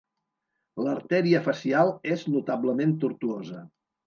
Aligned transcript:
L'artèria 0.87 1.41
facial 1.49 1.93
és 2.17 2.25
notablement 2.37 2.97
tortuosa. 3.05 3.63